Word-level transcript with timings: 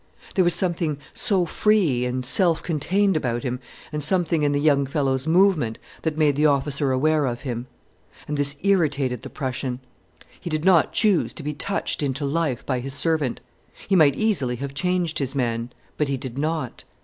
There 0.33 0.43
was 0.43 0.55
something 0.55 0.97
so 1.13 1.45
free 1.45 2.05
and 2.05 2.25
self 2.25 2.63
contained 2.63 3.15
about 3.15 3.43
him, 3.43 3.59
and 3.91 4.03
something 4.03 4.41
in 4.41 4.51
the 4.51 4.59
young 4.59 4.87
fellow's 4.87 5.27
movement, 5.27 5.77
that 6.01 6.17
made 6.17 6.35
the 6.35 6.47
officer 6.47 6.91
aware 6.91 7.27
of 7.27 7.41
him. 7.41 7.67
And 8.27 8.35
this 8.35 8.55
irritated 8.63 9.21
the 9.21 9.29
Prussian. 9.29 9.79
He 10.39 10.49
did 10.49 10.65
not 10.65 10.91
choose 10.91 11.33
to 11.33 11.43
be 11.43 11.53
touched 11.53 12.01
into 12.01 12.25
life 12.25 12.65
by 12.65 12.79
his 12.79 12.95
servant. 12.95 13.41
He 13.87 13.95
might 13.95 14.15
easily 14.15 14.55
have 14.55 14.73
changed 14.73 15.19
his 15.19 15.35
man, 15.35 15.69
but 15.97 16.07
he 16.07 16.17
did 16.17 16.35
not. 16.35 16.83